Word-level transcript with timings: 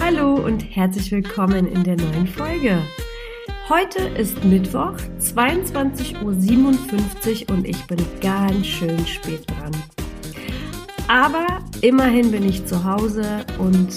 Hallo 0.00 0.36
und 0.36 0.62
herzlich 0.74 1.12
willkommen 1.12 1.66
in 1.66 1.84
der 1.84 1.96
neuen 1.96 2.26
Folge. 2.26 2.78
Heute 3.68 3.98
ist 4.18 4.42
Mittwoch, 4.42 4.94
22.57 5.20 7.50
Uhr 7.50 7.54
und 7.54 7.66
ich 7.66 7.86
bin 7.86 7.98
ganz 8.22 8.66
schön 8.66 9.06
spät 9.06 9.42
dran. 9.50 9.72
Aber 11.08 11.46
immerhin 11.82 12.30
bin 12.30 12.48
ich 12.48 12.64
zu 12.64 12.84
Hause 12.84 13.44
und 13.58 13.90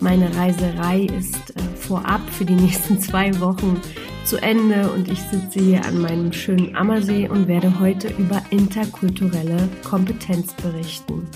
meine 0.00 0.34
Reiserei 0.36 1.06
ist 1.18 1.54
äh, 1.56 1.76
vorab 1.76 2.20
für 2.30 2.46
die 2.46 2.54
nächsten 2.54 2.98
zwei 3.00 3.38
Wochen 3.40 3.78
zu 4.28 4.36
Ende 4.42 4.92
und 4.92 5.10
ich 5.10 5.22
sitze 5.22 5.58
hier 5.58 5.86
an 5.86 6.02
meinem 6.02 6.34
schönen 6.34 6.76
Ammersee 6.76 7.26
und 7.30 7.48
werde 7.48 7.80
heute 7.80 8.08
über 8.18 8.42
interkulturelle 8.50 9.70
Kompetenz 9.88 10.52
berichten. 10.52 11.26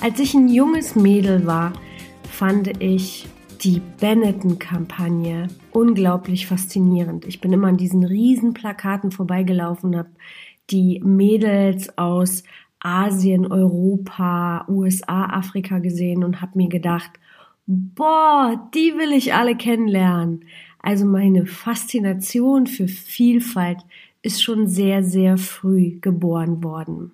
Als 0.00 0.18
ich 0.18 0.34
ein 0.34 0.48
junges 0.48 0.96
Mädel 0.96 1.46
war, 1.46 1.72
fand 2.28 2.82
ich 2.82 3.28
die 3.62 3.80
Benetton-Kampagne 4.00 5.46
unglaublich 5.70 6.48
faszinierend. 6.48 7.26
Ich 7.26 7.40
bin 7.40 7.52
immer 7.52 7.68
an 7.68 7.76
diesen 7.76 8.02
riesen 8.02 8.54
Plakaten 8.54 9.12
vorbeigelaufen 9.12 9.90
und 9.90 9.96
habe 9.96 10.10
die 10.70 11.00
Mädels 11.04 11.96
aus 11.96 12.42
Asien, 12.80 13.46
Europa, 13.46 14.66
USA, 14.68 15.26
Afrika 15.26 15.78
gesehen 15.78 16.24
und 16.24 16.42
habe 16.42 16.58
mir 16.58 16.68
gedacht, 16.68 17.12
boah, 17.68 18.68
die 18.74 18.94
will 18.96 19.12
ich 19.12 19.32
alle 19.32 19.56
kennenlernen. 19.56 20.44
Also 20.84 21.06
meine 21.06 21.46
Faszination 21.46 22.66
für 22.66 22.88
Vielfalt 22.88 23.78
ist 24.20 24.42
schon 24.42 24.68
sehr, 24.68 25.02
sehr 25.02 25.38
früh 25.38 25.98
geboren 25.98 26.62
worden. 26.62 27.12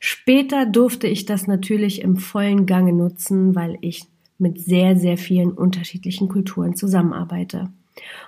Später 0.00 0.66
durfte 0.66 1.06
ich 1.06 1.24
das 1.24 1.46
natürlich 1.46 2.02
im 2.02 2.16
vollen 2.16 2.66
Gange 2.66 2.92
nutzen, 2.92 3.54
weil 3.54 3.78
ich 3.82 4.02
mit 4.38 4.60
sehr, 4.60 4.96
sehr 4.96 5.16
vielen 5.16 5.52
unterschiedlichen 5.52 6.26
Kulturen 6.26 6.74
zusammenarbeite. 6.74 7.70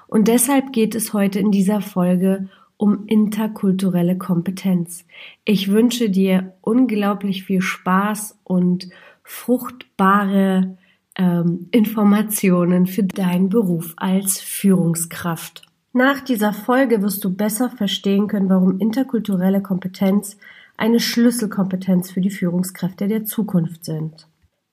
Und 0.06 0.28
deshalb 0.28 0.72
geht 0.72 0.94
es 0.94 1.12
heute 1.12 1.40
in 1.40 1.50
dieser 1.50 1.80
Folge 1.80 2.48
um 2.76 3.06
interkulturelle 3.08 4.16
Kompetenz. 4.16 5.04
Ich 5.44 5.72
wünsche 5.72 6.10
dir 6.10 6.54
unglaublich 6.60 7.42
viel 7.42 7.60
Spaß 7.60 8.38
und 8.44 8.88
fruchtbare 9.24 10.78
ähm, 11.16 11.68
Informationen 11.70 12.86
für 12.86 13.04
deinen 13.04 13.48
Beruf 13.48 13.94
als 13.96 14.40
Führungskraft. 14.40 15.62
Nach 15.92 16.20
dieser 16.20 16.52
Folge 16.52 17.02
wirst 17.02 17.24
du 17.24 17.34
besser 17.34 17.70
verstehen 17.70 18.26
können, 18.28 18.50
warum 18.50 18.78
interkulturelle 18.78 19.62
Kompetenz 19.62 20.36
eine 20.76 21.00
Schlüsselkompetenz 21.00 22.10
für 22.10 22.20
die 22.20 22.30
Führungskräfte 22.30 23.08
der 23.08 23.24
Zukunft 23.24 23.84
sind. 23.84 24.26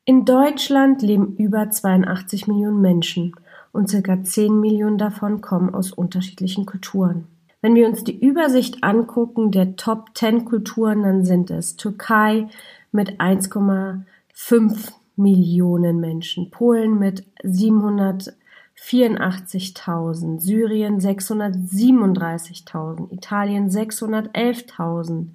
In 0.06 0.26
Deutschland 0.26 1.02
leben 1.02 1.38
über 1.38 1.70
82 1.70 2.48
Millionen 2.48 2.82
Menschen 2.82 3.34
und 3.72 3.90
circa 3.90 4.22
10 4.22 4.60
Millionen 4.60 4.98
davon 4.98 5.40
kommen 5.40 5.74
aus 5.74 5.94
unterschiedlichen 5.94 6.66
Kulturen. 6.66 7.28
Wenn 7.62 7.76
wir 7.76 7.88
uns 7.88 8.04
die 8.04 8.20
Übersicht 8.20 8.84
angucken 8.84 9.52
der 9.52 9.78
Top 9.78 10.10
10 10.16 10.44
Kulturen, 10.44 11.04
dann 11.04 11.24
sind 11.24 11.50
es 11.50 11.78
Türkei 11.78 12.50
mit 12.92 13.22
1,5 13.22 14.92
Millionen 15.16 16.00
Menschen, 16.00 16.50
Polen 16.50 16.98
mit 17.00 17.24
784.000, 17.44 20.40
Syrien 20.40 21.00
637.000, 21.00 23.12
Italien 23.12 23.70
611.000, 23.70 25.28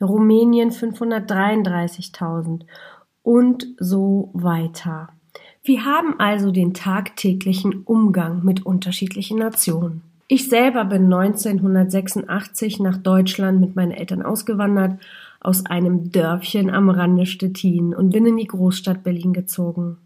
Rumänien 0.00 0.70
533.000 0.70 2.62
und 3.22 3.66
so 3.78 4.30
weiter. 4.34 5.08
Wir 5.62 5.84
haben 5.84 6.18
also 6.18 6.50
den 6.50 6.74
tagtäglichen 6.74 7.82
Umgang 7.84 8.44
mit 8.44 8.66
unterschiedlichen 8.66 9.38
Nationen. 9.38 10.02
Ich 10.26 10.48
selber 10.48 10.84
bin 10.84 11.12
1986 11.12 12.80
nach 12.80 12.96
Deutschland 12.96 13.60
mit 13.60 13.76
meinen 13.76 13.92
Eltern 13.92 14.22
ausgewandert 14.22 14.98
aus 15.42 15.66
einem 15.66 16.10
Dörfchen 16.10 16.70
am 16.70 16.88
Rande 16.88 17.26
Stettin 17.26 17.94
und 17.94 18.10
bin 18.10 18.26
in 18.26 18.36
die 18.36 18.46
Großstadt 18.46 19.02
Berlin 19.02 19.32
gezogen. 19.32 19.98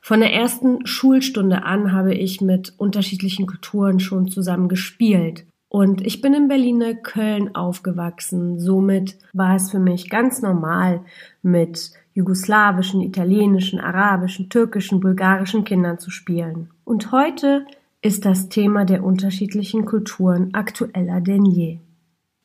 Von 0.00 0.20
der 0.20 0.32
ersten 0.32 0.86
Schulstunde 0.86 1.64
an 1.64 1.92
habe 1.92 2.14
ich 2.14 2.40
mit 2.40 2.74
unterschiedlichen 2.76 3.46
Kulturen 3.46 4.00
schon 4.00 4.28
zusammen 4.28 4.68
gespielt. 4.68 5.46
Und 5.68 6.06
ich 6.06 6.20
bin 6.20 6.32
in 6.32 6.48
Berliner 6.48 6.94
Köln 6.94 7.54
aufgewachsen. 7.54 8.60
Somit 8.60 9.18
war 9.32 9.56
es 9.56 9.70
für 9.70 9.80
mich 9.80 10.08
ganz 10.08 10.42
normal, 10.42 11.00
mit 11.42 11.90
jugoslawischen, 12.14 13.02
italienischen, 13.02 13.80
arabischen, 13.80 14.48
türkischen, 14.48 15.00
bulgarischen 15.00 15.64
Kindern 15.64 15.98
zu 15.98 16.10
spielen. 16.10 16.70
Und 16.84 17.12
heute 17.12 17.66
ist 18.00 18.24
das 18.24 18.48
Thema 18.48 18.84
der 18.84 19.02
unterschiedlichen 19.02 19.84
Kulturen 19.84 20.54
aktueller 20.54 21.20
denn 21.20 21.44
je. 21.44 21.80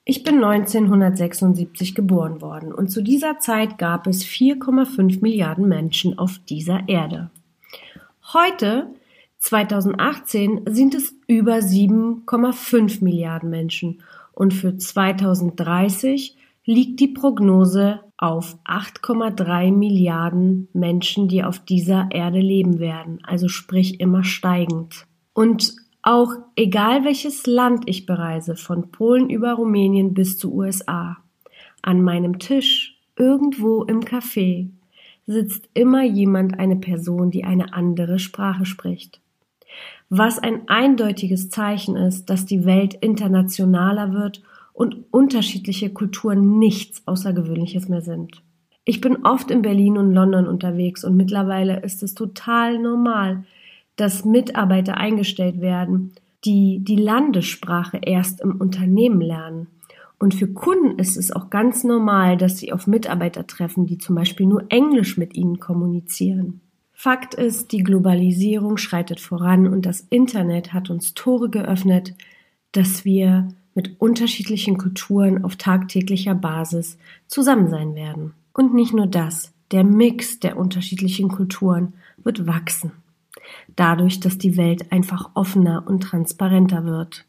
Ich 0.04 0.24
bin 0.24 0.44
1976 0.44 1.94
geboren 1.94 2.42
worden 2.42 2.74
und 2.74 2.90
zu 2.90 3.04
dieser 3.04 3.38
Zeit 3.38 3.78
gab 3.78 4.08
es 4.08 4.24
4,5 4.24 5.22
Milliarden 5.22 5.68
Menschen 5.68 6.18
auf 6.18 6.40
dieser 6.40 6.88
Erde. 6.88 7.30
Heute, 8.34 8.88
2018, 9.38 10.62
sind 10.70 10.96
es 10.96 11.14
über 11.28 11.58
7,5 11.58 13.04
Milliarden 13.04 13.52
Menschen 13.52 14.02
und 14.34 14.56
für 14.56 14.76
2030 14.76 16.36
liegt 16.66 17.00
die 17.00 17.08
Prognose 17.08 18.00
auf 18.18 18.58
8,3 18.66 19.72
Milliarden 19.72 20.68
Menschen, 20.74 21.28
die 21.28 21.44
auf 21.44 21.60
dieser 21.60 22.08
Erde 22.10 22.40
leben 22.40 22.80
werden, 22.80 23.20
also 23.24 23.48
sprich 23.48 24.00
immer 24.00 24.24
steigend. 24.24 25.06
Und 25.34 25.76
auch 26.04 26.34
egal 26.56 27.06
welches 27.06 27.46
Land 27.46 27.84
ich 27.88 28.06
bereise, 28.06 28.56
von 28.56 28.92
Polen 28.92 29.30
über 29.30 29.54
Rumänien 29.54 30.14
bis 30.14 30.38
zu 30.38 30.54
USA, 30.54 31.18
an 31.82 32.02
meinem 32.02 32.40
Tisch, 32.40 32.98
irgendwo 33.16 33.84
im 33.84 34.02
Café, 34.02 34.70
sitzt 35.28 35.70
immer 35.74 36.04
jemand, 36.04 36.60
eine 36.60 36.76
Person, 36.76 37.32
die 37.32 37.44
eine 37.44 37.74
andere 37.74 38.20
Sprache 38.20 38.66
spricht. 38.66 39.22
Was 40.10 40.40
ein 40.40 40.68
eindeutiges 40.68 41.50
Zeichen 41.50 41.96
ist, 41.96 42.30
dass 42.30 42.46
die 42.46 42.66
Welt 42.66 42.96
internationaler 42.96 44.14
wird 44.14 44.42
und 44.74 45.06
unterschiedliche 45.12 45.90
Kulturen 45.92 46.60
nichts 46.60 47.04
Außergewöhnliches 47.06 47.88
mehr 47.88 48.02
sind. 48.02 48.42
Ich 48.84 49.00
bin 49.00 49.26
oft 49.26 49.52
in 49.52 49.62
Berlin 49.62 49.98
und 49.98 50.12
London 50.12 50.48
unterwegs 50.48 51.04
und 51.04 51.16
mittlerweile 51.16 51.82
ist 51.82 52.02
es 52.04 52.16
total 52.16 52.80
normal, 52.80 53.46
dass 54.02 54.26
Mitarbeiter 54.26 54.98
eingestellt 54.98 55.62
werden, 55.62 56.14
die 56.44 56.80
die 56.80 56.96
Landessprache 56.96 58.00
erst 58.02 58.42
im 58.42 58.60
Unternehmen 58.60 59.22
lernen. 59.22 59.68
Und 60.18 60.34
für 60.34 60.48
Kunden 60.48 60.98
ist 60.98 61.18
es 61.18 61.32
auch 61.32 61.52
ganz 61.52 61.84
normal, 61.84 62.36
dass 62.36 62.58
sie 62.58 62.74
auf 62.74 62.88
Mitarbeiter 62.88 63.46
treffen, 63.46 63.86
die 63.86 64.00
zum 64.00 64.16
Beispiel 64.16 64.48
nur 64.48 64.66
Englisch 64.70 65.18
mit 65.18 65.36
ihnen 65.36 65.60
kommunizieren. 65.60 66.62
Fakt 66.94 67.36
ist, 67.36 67.72
die 67.72 67.84
Globalisierung 67.84 68.78
schreitet 68.78 69.20
voran 69.20 69.68
und 69.68 69.86
das 69.86 70.02
Internet 70.10 70.74
hat 70.74 70.90
uns 70.90 71.14
Tore 71.14 71.50
geöffnet, 71.50 72.16
dass 72.72 73.06
wir 73.06 73.50
mit 73.76 74.02
unterschiedlichen 74.02 74.80
Kulturen 74.80 75.44
auf 75.44 75.58
tagtäglicher 75.58 76.34
Basis 76.34 76.98
zusammen 77.28 77.70
sein 77.70 77.94
werden. 77.94 78.34
Und 78.52 78.74
nicht 78.74 78.94
nur 78.94 79.06
das, 79.06 79.52
der 79.72 79.84
Mix 79.84 80.40
der 80.40 80.58
unterschiedlichen 80.58 81.30
Kulturen 81.30 81.94
wird 82.24 82.48
wachsen. 82.48 82.92
Dadurch, 83.76 84.20
dass 84.20 84.38
die 84.38 84.58
Welt 84.58 84.92
einfach 84.92 85.32
offener 85.34 85.84
und 85.88 86.02
transparenter 86.02 86.86
wird. 86.86 87.26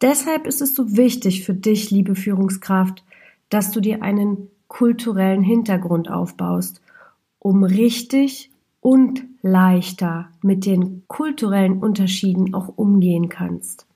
Deshalb 0.00 0.46
ist 0.46 0.60
es 0.60 0.74
so 0.74 0.96
wichtig 0.96 1.44
für 1.44 1.54
dich, 1.54 1.90
liebe 1.90 2.14
Führungskraft, 2.14 3.04
dass 3.48 3.70
du 3.70 3.80
dir 3.80 4.02
einen 4.02 4.48
kulturellen 4.68 5.42
Hintergrund 5.42 6.10
aufbaust, 6.10 6.80
um 7.38 7.64
richtig 7.64 8.50
und 8.80 9.24
leichter 9.42 10.28
mit 10.42 10.66
den 10.66 11.02
kulturellen 11.08 11.78
Unterschieden 11.78 12.54
auch 12.54 12.68
umgehen 12.76 13.28
kannst. 13.28 13.86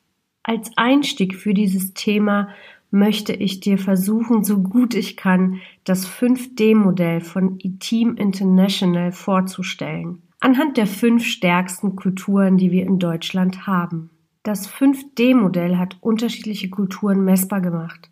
Als 0.42 0.70
Einstieg 0.76 1.36
für 1.36 1.54
dieses 1.54 1.94
Thema 1.94 2.48
möchte 2.90 3.32
ich 3.32 3.60
dir 3.60 3.78
versuchen, 3.78 4.44
so 4.44 4.58
gut 4.58 4.94
ich 4.94 5.16
kann, 5.16 5.60
das 5.84 6.06
5D-Modell 6.06 7.20
von 7.20 7.58
E-Team 7.58 8.16
International 8.16 9.12
vorzustellen. 9.12 10.22
Anhand 10.42 10.76
der 10.76 10.88
fünf 10.88 11.24
stärksten 11.24 11.94
Kulturen, 11.94 12.56
die 12.56 12.72
wir 12.72 12.84
in 12.84 12.98
Deutschland 12.98 13.68
haben. 13.68 14.10
Das 14.42 14.68
5D-Modell 14.68 15.76
hat 15.76 15.98
unterschiedliche 16.00 16.68
Kulturen 16.68 17.24
messbar 17.24 17.60
gemacht. 17.60 18.10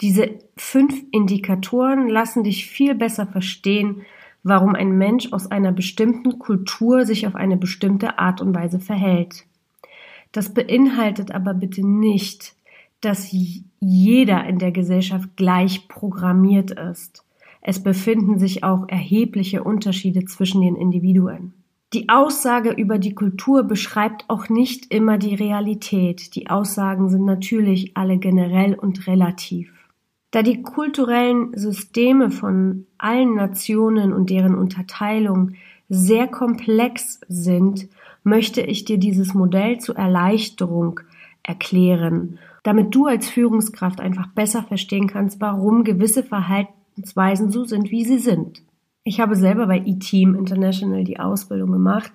Diese 0.00 0.30
fünf 0.56 1.00
Indikatoren 1.12 2.08
lassen 2.08 2.42
dich 2.42 2.66
viel 2.66 2.96
besser 2.96 3.28
verstehen, 3.28 4.02
warum 4.42 4.74
ein 4.74 4.98
Mensch 4.98 5.32
aus 5.32 5.48
einer 5.48 5.70
bestimmten 5.70 6.40
Kultur 6.40 7.06
sich 7.06 7.24
auf 7.24 7.36
eine 7.36 7.56
bestimmte 7.56 8.18
Art 8.18 8.40
und 8.40 8.52
Weise 8.52 8.80
verhält. 8.80 9.44
Das 10.32 10.52
beinhaltet 10.52 11.30
aber 11.30 11.54
bitte 11.54 11.86
nicht, 11.86 12.56
dass 13.00 13.32
jeder 13.78 14.44
in 14.44 14.58
der 14.58 14.72
Gesellschaft 14.72 15.36
gleich 15.36 15.86
programmiert 15.86 16.72
ist. 16.72 17.24
Es 17.66 17.82
befinden 17.82 18.38
sich 18.38 18.62
auch 18.62 18.86
erhebliche 18.88 19.64
Unterschiede 19.64 20.26
zwischen 20.26 20.60
den 20.60 20.76
Individuen. 20.76 21.54
Die 21.94 22.10
Aussage 22.10 22.72
über 22.72 22.98
die 22.98 23.14
Kultur 23.14 23.62
beschreibt 23.62 24.26
auch 24.28 24.50
nicht 24.50 24.92
immer 24.92 25.16
die 25.16 25.34
Realität. 25.34 26.34
Die 26.34 26.50
Aussagen 26.50 27.08
sind 27.08 27.24
natürlich 27.24 27.96
alle 27.96 28.18
generell 28.18 28.74
und 28.74 29.06
relativ. 29.06 29.72
Da 30.30 30.42
die 30.42 30.60
kulturellen 30.60 31.56
Systeme 31.56 32.30
von 32.30 32.86
allen 32.98 33.34
Nationen 33.34 34.12
und 34.12 34.28
deren 34.28 34.56
Unterteilung 34.56 35.52
sehr 35.88 36.28
komplex 36.28 37.20
sind, 37.28 37.88
möchte 38.24 38.60
ich 38.60 38.84
dir 38.84 38.98
dieses 38.98 39.32
Modell 39.32 39.78
zur 39.78 39.96
Erleichterung 39.96 41.00
erklären, 41.42 42.38
damit 42.62 42.94
du 42.94 43.06
als 43.06 43.30
Führungskraft 43.30 44.00
einfach 44.00 44.26
besser 44.26 44.64
verstehen 44.64 45.06
kannst, 45.06 45.40
warum 45.40 45.84
gewisse 45.84 46.24
Verhaltensweisen 46.94 47.50
so 47.50 47.64
sind, 47.64 47.90
wie 47.90 48.04
sie 48.04 48.18
sind. 48.18 48.62
Ich 49.02 49.20
habe 49.20 49.36
selber 49.36 49.66
bei 49.66 49.80
eTeam 49.80 50.34
International 50.34 51.04
die 51.04 51.20
Ausbildung 51.20 51.72
gemacht 51.72 52.12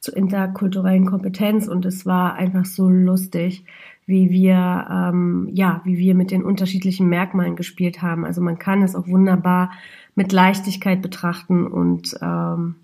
zur 0.00 0.16
interkulturellen 0.16 1.06
Kompetenz 1.06 1.66
und 1.66 1.86
es 1.86 2.04
war 2.04 2.34
einfach 2.34 2.66
so 2.66 2.90
lustig, 2.90 3.64
wie 4.04 4.30
wir 4.30 4.86
ähm, 4.90 5.48
ja, 5.52 5.80
wie 5.84 5.96
wir 5.96 6.14
mit 6.14 6.30
den 6.30 6.44
unterschiedlichen 6.44 7.08
Merkmalen 7.08 7.56
gespielt 7.56 8.02
haben. 8.02 8.24
Also 8.24 8.42
man 8.42 8.58
kann 8.58 8.82
es 8.82 8.94
auch 8.94 9.08
wunderbar 9.08 9.72
mit 10.14 10.32
Leichtigkeit 10.32 11.00
betrachten 11.00 11.66
und 11.66 12.14
ähm, 12.20 12.76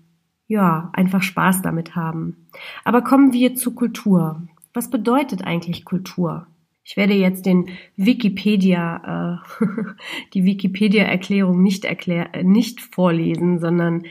ja, 0.47 0.89
einfach 0.93 1.21
Spaß 1.21 1.61
damit 1.61 1.95
haben. 1.95 2.47
Aber 2.83 3.03
kommen 3.03 3.33
wir 3.33 3.55
zur 3.55 3.75
Kultur. 3.75 4.41
Was 4.73 4.89
bedeutet 4.89 5.43
eigentlich 5.45 5.85
Kultur? 5.85 6.47
Ich 6.83 6.97
werde 6.97 7.13
jetzt 7.13 7.45
den 7.45 7.69
Wikipedia, 7.95 9.39
äh, 9.59 9.65
die 10.33 10.43
Wikipedia-Erklärung 10.43 11.61
nicht 11.61 11.85
erklär, 11.85 12.35
äh, 12.35 12.43
nicht 12.43 12.81
vorlesen, 12.81 13.59
sondern 13.59 14.03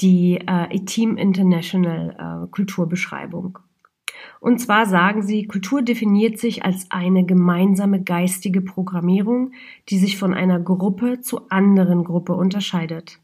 die 0.00 0.40
äh, 0.46 0.78
Team 0.84 1.16
International 1.16 2.44
äh, 2.44 2.50
Kulturbeschreibung. 2.50 3.58
Und 4.38 4.58
zwar 4.58 4.86
sagen 4.86 5.22
sie, 5.22 5.46
Kultur 5.46 5.82
definiert 5.82 6.38
sich 6.38 6.64
als 6.64 6.86
eine 6.90 7.24
gemeinsame 7.24 8.02
geistige 8.02 8.62
Programmierung, 8.62 9.52
die 9.88 9.98
sich 9.98 10.16
von 10.16 10.32
einer 10.32 10.60
Gruppe 10.60 11.20
zu 11.20 11.48
anderen 11.50 12.04
Gruppe 12.04 12.34
unterscheidet. 12.34 13.18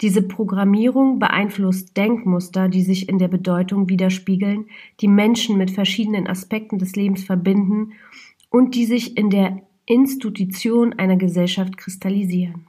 Diese 0.00 0.22
Programmierung 0.22 1.18
beeinflusst 1.18 1.96
Denkmuster, 1.96 2.68
die 2.68 2.82
sich 2.82 3.08
in 3.08 3.18
der 3.18 3.28
Bedeutung 3.28 3.88
widerspiegeln, 3.90 4.66
die 5.00 5.08
Menschen 5.08 5.58
mit 5.58 5.70
verschiedenen 5.70 6.26
Aspekten 6.26 6.78
des 6.78 6.96
Lebens 6.96 7.24
verbinden 7.24 7.92
und 8.48 8.74
die 8.74 8.86
sich 8.86 9.18
in 9.18 9.28
der 9.28 9.62
Institution 9.84 10.94
einer 10.94 11.16
Gesellschaft 11.16 11.76
kristallisieren. 11.76 12.66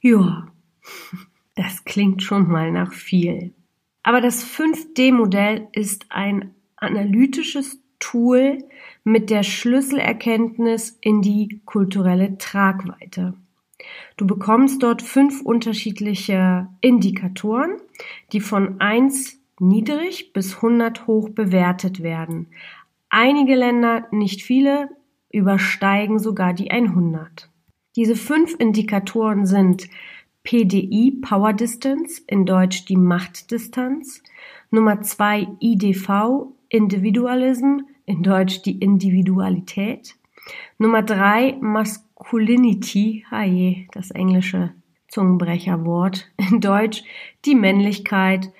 Ja, 0.00 0.48
das 1.54 1.84
klingt 1.84 2.22
schon 2.22 2.48
mal 2.48 2.70
nach 2.72 2.92
viel. 2.92 3.54
Aber 4.02 4.20
das 4.20 4.44
5D-Modell 4.44 5.68
ist 5.72 6.06
ein 6.10 6.54
analytisches 6.76 7.80
Tool 7.98 8.58
mit 9.02 9.30
der 9.30 9.42
Schlüsselerkenntnis 9.42 10.98
in 11.00 11.22
die 11.22 11.62
kulturelle 11.64 12.36
Tragweite. 12.36 13.34
Du 14.16 14.26
bekommst 14.26 14.82
dort 14.82 15.02
fünf 15.02 15.42
unterschiedliche 15.42 16.68
Indikatoren, 16.80 17.76
die 18.32 18.40
von 18.40 18.80
1 18.80 19.38
niedrig 19.60 20.32
bis 20.32 20.56
100 20.56 21.06
hoch 21.06 21.30
bewertet 21.30 22.02
werden. 22.02 22.48
Einige 23.08 23.54
Länder, 23.54 24.06
nicht 24.10 24.42
viele, 24.42 24.88
übersteigen 25.30 26.18
sogar 26.18 26.54
die 26.54 26.70
100. 26.70 27.50
Diese 27.94 28.16
fünf 28.16 28.54
Indikatoren 28.58 29.46
sind 29.46 29.88
PDI 30.44 31.18
Power 31.22 31.52
Distance, 31.52 32.22
in 32.26 32.46
Deutsch 32.46 32.84
die 32.84 32.96
Machtdistanz, 32.96 34.22
Nummer 34.70 35.00
zwei 35.02 35.48
IDV 35.60 36.52
Individualism, 36.68 37.80
in 38.04 38.22
Deutsch 38.22 38.62
die 38.62 38.78
Individualität, 38.78 40.14
Nummer 40.78 41.02
drei 41.02 41.56
Masculinity, 42.18 43.24
haje, 43.30 43.86
das 43.92 44.10
englische 44.10 44.72
Zungenbrecherwort, 45.08 46.30
in 46.50 46.60
Deutsch 46.60 47.04
die 47.44 47.54
Männlichkeit, 47.54 48.52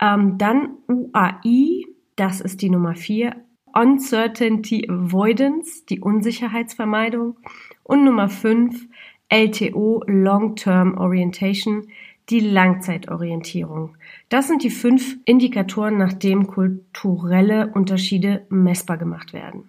ähm, 0.00 0.38
dann 0.38 0.78
UAI, 0.88 1.84
das 2.16 2.40
ist 2.40 2.62
die 2.62 2.70
Nummer 2.70 2.94
vier, 2.94 3.36
Uncertainty 3.72 4.88
Avoidance, 4.88 5.84
die 5.88 6.00
Unsicherheitsvermeidung. 6.00 7.36
Und 7.84 8.04
Nummer 8.04 8.28
5, 8.28 8.88
LTO, 9.28 10.02
Long-Term 10.06 10.98
Orientation, 10.98 11.86
die 12.30 12.40
Langzeitorientierung. 12.40 13.96
Das 14.28 14.48
sind 14.48 14.64
die 14.64 14.70
fünf 14.70 15.18
Indikatoren, 15.24 15.98
nach 15.98 16.14
denen 16.14 16.46
kulturelle 16.46 17.70
Unterschiede 17.72 18.46
messbar 18.48 18.98
gemacht 18.98 19.32
werden. 19.32 19.68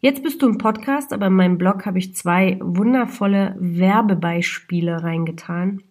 Jetzt 0.00 0.22
bist 0.22 0.40
du 0.42 0.46
im 0.46 0.58
Podcast, 0.58 1.12
aber 1.12 1.26
in 1.26 1.32
meinem 1.32 1.58
Blog 1.58 1.84
habe 1.84 1.98
ich 1.98 2.14
zwei 2.14 2.58
wundervolle 2.60 3.56
Werbebeispiele 3.58 5.02
reingetan. 5.02 5.82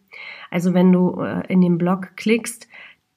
Also 0.49 0.73
wenn 0.73 0.93
du 0.93 1.19
äh, 1.21 1.45
in 1.51 1.59
den 1.59 1.77
Blog 1.77 2.15
klickst, 2.15 2.69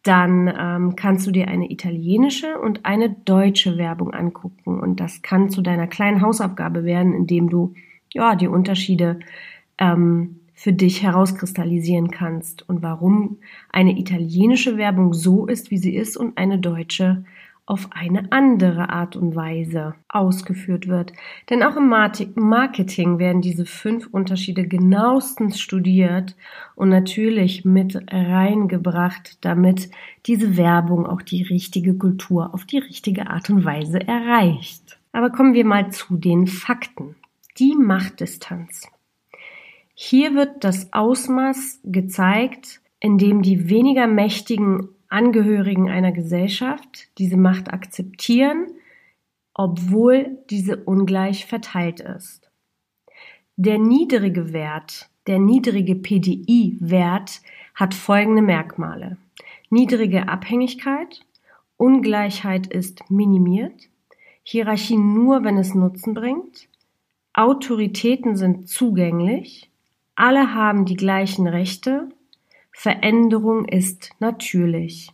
dann 0.03 0.53
ähm, 0.59 0.97
kannst 0.97 1.29
du 1.29 1.31
dir 1.31 1.47
eine 1.47 1.71
italienische 1.71 2.59
und 2.59 2.87
eine 2.87 3.11
deutsche 3.11 3.79
Werbung 3.79 4.13
angucken. 4.13 4.81
Und 4.81 4.99
das 4.99 5.23
kann 5.23 5.49
zu 5.49 5.63
deiner 5.63 5.87
kleinen 5.87 6.23
Hausaufgabe 6.23 6.85
werden, 6.85 7.15
indem 7.15 7.51
du 7.51 7.75
ja 8.13 8.35
die 8.35 8.49
Unterschiede 8.49 9.21
ähm, 9.79 10.41
für 10.55 10.73
dich 10.73 11.05
herauskristallisieren 11.05 12.11
kannst 12.11 12.69
und 12.69 12.83
warum 12.83 13.39
eine 13.71 13.99
italienische 13.99 14.77
Werbung 14.77 15.15
so 15.15 15.47
ist, 15.47 15.71
wie 15.71 15.79
sie 15.79 15.95
ist 15.95 16.17
und 16.17 16.37
eine 16.37 16.59
deutsche 16.59 17.25
auf 17.71 17.87
eine 17.93 18.33
andere 18.33 18.91
Art 18.91 19.15
und 19.15 19.37
Weise 19.37 19.95
ausgeführt 20.09 20.89
wird. 20.89 21.13
Denn 21.49 21.63
auch 21.63 21.77
im 21.77 21.87
Marketing 21.87 23.21
werden 23.21 23.43
diese 23.43 23.65
fünf 23.65 24.09
Unterschiede 24.09 24.67
genauestens 24.67 25.61
studiert 25.61 26.35
und 26.75 26.89
natürlich 26.89 27.65
mit 27.65 27.97
reingebracht, 28.11 29.39
damit 29.45 29.89
diese 30.27 30.57
Werbung 30.57 31.07
auch 31.07 31.23
die 31.23 31.45
richtige 31.45 31.95
Kultur 31.95 32.53
auf 32.55 32.65
die 32.65 32.79
richtige 32.79 33.31
Art 33.31 33.49
und 33.51 33.65
Weise 33.65 34.01
erreicht. 34.01 34.99
Aber 35.13 35.31
kommen 35.31 35.55
wir 35.55 35.65
mal 35.65 35.93
zu 35.93 36.17
den 36.17 36.49
Fakten. 36.49 37.15
Die 37.59 37.77
Machtdistanz. 37.77 38.89
Hier 39.95 40.35
wird 40.35 40.65
das 40.65 40.93
Ausmaß 40.93 41.81
gezeigt, 41.85 42.81
in 42.99 43.17
dem 43.17 43.43
die 43.43 43.71
weniger 43.71 44.09
mächtigen 44.09 44.89
Angehörigen 45.11 45.91
einer 45.91 46.13
Gesellschaft 46.13 47.09
diese 47.19 47.37
Macht 47.37 47.73
akzeptieren, 47.73 48.69
obwohl 49.53 50.39
diese 50.49 50.77
ungleich 50.85 51.47
verteilt 51.47 52.01
ist. 52.01 52.51
Der 53.57 53.79
niedrige 53.79 54.53
Wert, 54.53 55.11
der 55.27 55.39
niedrige 55.39 55.97
PDI-Wert 55.97 57.43
hat 57.75 57.93
folgende 57.93 58.41
Merkmale. 58.41 59.19
Niedrige 59.69 60.29
Abhängigkeit, 60.29 61.21
Ungleichheit 61.77 62.67
ist 62.69 63.11
minimiert, 63.11 63.89
Hierarchie 64.43 64.97
nur, 64.97 65.45
wenn 65.45 65.59
es 65.59 65.75
Nutzen 65.75 66.15
bringt, 66.15 66.69
Autoritäten 67.33 68.37
sind 68.37 68.69
zugänglich, 68.69 69.71
alle 70.15 70.55
haben 70.55 70.85
die 70.85 70.97
gleichen 70.97 71.47
Rechte, 71.47 72.09
Veränderung 72.73 73.67
ist 73.67 74.11
natürlich. 74.21 75.13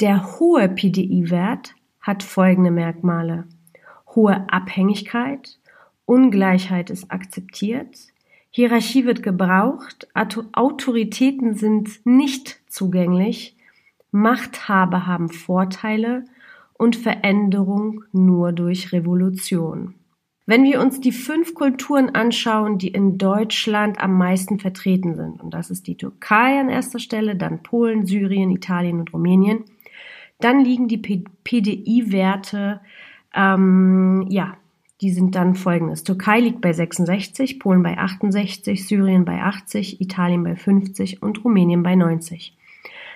Der 0.00 0.38
hohe 0.38 0.68
PDI-Wert 0.68 1.74
hat 2.00 2.22
folgende 2.22 2.70
Merkmale. 2.70 3.44
Hohe 4.14 4.46
Abhängigkeit, 4.50 5.58
Ungleichheit 6.06 6.90
ist 6.90 7.10
akzeptiert, 7.10 7.98
Hierarchie 8.50 9.04
wird 9.04 9.24
gebraucht, 9.24 10.06
Autoritäten 10.52 11.54
sind 11.54 12.06
nicht 12.06 12.60
zugänglich, 12.68 13.56
Machthaber 14.12 15.06
haben 15.06 15.28
Vorteile 15.28 16.24
und 16.74 16.94
Veränderung 16.94 18.04
nur 18.12 18.52
durch 18.52 18.92
Revolution. 18.92 19.94
Wenn 20.46 20.64
wir 20.64 20.80
uns 20.80 21.00
die 21.00 21.12
fünf 21.12 21.54
Kulturen 21.54 22.10
anschauen, 22.10 22.76
die 22.76 22.88
in 22.88 23.16
Deutschland 23.16 23.98
am 23.98 24.18
meisten 24.18 24.58
vertreten 24.58 25.14
sind, 25.14 25.42
und 25.42 25.54
das 25.54 25.70
ist 25.70 25.86
die 25.86 25.96
Türkei 25.96 26.60
an 26.60 26.68
erster 26.68 26.98
Stelle, 26.98 27.34
dann 27.34 27.62
Polen, 27.62 28.04
Syrien, 28.04 28.50
Italien 28.50 29.00
und 29.00 29.12
Rumänien, 29.14 29.64
dann 30.40 30.62
liegen 30.62 30.86
die 30.86 30.98
PDI-Werte, 30.98 32.80
ähm, 33.34 34.26
ja, 34.28 34.58
die 35.00 35.10
sind 35.10 35.34
dann 35.34 35.54
folgendes. 35.54 36.04
Türkei 36.04 36.40
liegt 36.40 36.60
bei 36.60 36.74
66, 36.74 37.58
Polen 37.58 37.82
bei 37.82 37.96
68, 37.96 38.86
Syrien 38.86 39.24
bei 39.24 39.40
80, 39.40 40.00
Italien 40.02 40.44
bei 40.44 40.56
50 40.56 41.22
und 41.22 41.42
Rumänien 41.42 41.82
bei 41.82 41.94
90. 41.94 42.54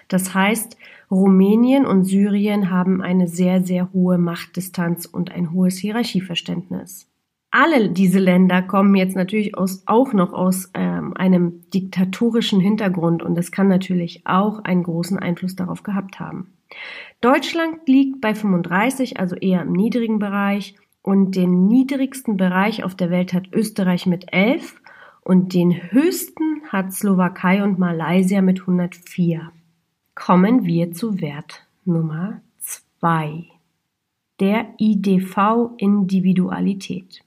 Das 0.08 0.32
heißt, 0.32 0.78
Rumänien 1.11 1.85
und 1.85 2.04
Syrien 2.04 2.70
haben 2.70 3.02
eine 3.02 3.28
sehr, 3.28 3.62
sehr 3.62 3.92
hohe 3.92 4.16
Machtdistanz 4.16 5.04
und 5.04 5.30
ein 5.30 5.52
hohes 5.52 5.76
Hierarchieverständnis. 5.76 7.06
Alle 7.50 7.88
diese 7.88 8.19
Länder 8.19 8.61
kommen 8.61 8.95
jetzt 8.95 9.17
natürlich 9.17 9.57
aus, 9.57 9.83
auch 9.87 10.12
noch 10.12 10.35
aus 10.35 10.71
ähm, 10.75 11.17
einem 11.17 11.62
diktatorischen 11.71 12.61
Hintergrund 12.61 13.23
und 13.23 13.35
das 13.37 13.50
kann 13.50 13.69
natürlich 13.69 14.26
auch 14.26 14.64
einen 14.64 14.83
großen 14.83 15.19
Einfluss 15.19 15.57
darauf 15.57 15.83
gehabt 15.83 16.21
haben. 16.21 16.52
Deutschland 17.23 17.88
liegt 17.88 18.21
bei 18.21 18.35
35, 18.35 19.19
also 19.19 19.35
eher 19.35 19.62
im 19.62 19.73
niedrigen 19.73 20.19
Bereich 20.19 20.75
und 21.02 21.37
den 21.37 21.69
niedrigsten 21.69 22.37
Bereich 22.37 22.85
auf 22.85 22.95
der 22.95 23.11
Welt 23.11 23.33
hat 23.33 23.49
Österreich 23.52 24.05
mit 24.05 24.31
11 24.31 24.81
und 25.23 25.55
den 25.55 25.90
höchsten 25.90 26.62
hat 26.69 26.93
Slowakei 26.93 27.62
und 27.62 27.78
Malaysia 27.78 28.43
mit 28.43 28.61
104. 28.61 29.52
Kommen 30.14 30.67
wir 30.67 30.93
zu 30.93 31.21
Wert 31.23 31.67
Nummer 31.87 32.43
2. 32.59 33.45
Der 34.38 34.67
IDV 34.78 35.71
Individualität. 35.78 37.25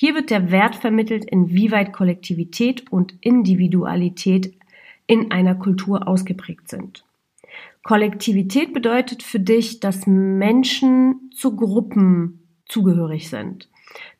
Hier 0.00 0.14
wird 0.14 0.30
der 0.30 0.50
Wert 0.50 0.76
vermittelt, 0.76 1.26
inwieweit 1.26 1.92
Kollektivität 1.92 2.90
und 2.90 3.12
Individualität 3.20 4.54
in 5.06 5.30
einer 5.30 5.54
Kultur 5.54 6.08
ausgeprägt 6.08 6.70
sind. 6.70 7.04
Kollektivität 7.82 8.72
bedeutet 8.72 9.22
für 9.22 9.40
dich, 9.40 9.78
dass 9.78 10.06
Menschen 10.06 11.30
zu 11.34 11.54
Gruppen 11.54 12.48
zugehörig 12.64 13.28
sind. 13.28 13.68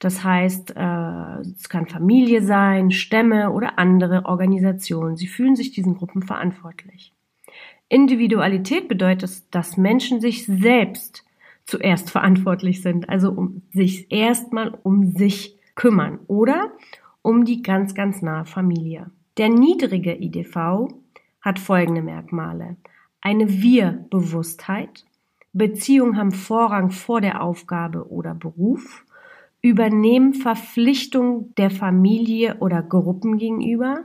Das 0.01 0.23
heißt, 0.23 0.75
äh, 0.77 1.41
es 1.57 1.71
kann 1.71 1.87
Familie 1.87 2.43
sein, 2.43 2.91
Stämme 2.91 3.51
oder 3.51 3.79
andere 3.79 4.27
Organisationen. 4.27 5.17
Sie 5.17 5.29
fühlen 5.29 5.57
sich 5.57 5.71
diesen 5.71 5.95
Gruppen 5.95 6.23
verantwortlich. 6.23 7.15
Individualität 7.89 8.87
bedeutet, 8.87 9.45
dass 9.51 9.79
Menschen 9.79 10.21
sich 10.21 10.45
selbst 10.45 11.25
zuerst 11.65 12.11
verantwortlich 12.11 12.83
sind, 12.83 13.09
also 13.09 13.31
um 13.31 13.63
sich 13.73 14.13
erstmal 14.13 14.79
um 14.83 15.13
sich 15.13 15.57
kümmern 15.75 16.19
oder 16.27 16.73
um 17.23 17.45
die 17.45 17.63
ganz, 17.63 17.95
ganz 17.95 18.23
nahe 18.23 18.45
Familie. 18.45 19.11
Der 19.37 19.49
niedrige 19.49 20.15
IDV 20.15 20.89
hat 21.41 21.59
folgende 21.59 22.03
Merkmale. 22.03 22.77
Eine 23.21 23.63
Wir-Bewusstheit, 23.63 25.05
Beziehungen 25.53 26.17
haben 26.17 26.33
Vorrang 26.33 26.91
vor 26.91 27.21
der 27.21 27.43
Aufgabe 27.43 28.11
oder 28.11 28.35
Beruf, 28.35 29.05
übernehmen 29.63 30.33
Verpflichtung 30.33 31.55
der 31.57 31.71
Familie 31.71 32.57
oder 32.61 32.83
Gruppen 32.83 33.37
gegenüber 33.37 34.05